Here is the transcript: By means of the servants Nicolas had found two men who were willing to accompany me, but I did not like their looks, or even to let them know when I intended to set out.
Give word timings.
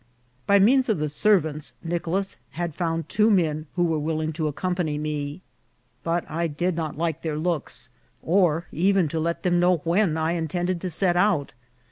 By 0.47 0.57
means 0.57 0.89
of 0.89 0.97
the 0.97 1.09
servants 1.09 1.75
Nicolas 1.83 2.39
had 2.53 2.73
found 2.73 3.07
two 3.07 3.29
men 3.29 3.67
who 3.75 3.83
were 3.83 3.99
willing 3.99 4.33
to 4.33 4.47
accompany 4.47 4.97
me, 4.97 5.43
but 6.01 6.27
I 6.27 6.47
did 6.47 6.75
not 6.75 6.97
like 6.97 7.21
their 7.21 7.37
looks, 7.37 7.89
or 8.23 8.65
even 8.71 9.07
to 9.09 9.19
let 9.19 9.43
them 9.43 9.59
know 9.59 9.77
when 9.83 10.17
I 10.17 10.31
intended 10.31 10.81
to 10.81 10.89
set 10.89 11.15
out. 11.15 11.53